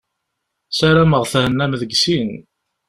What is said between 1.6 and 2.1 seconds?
deg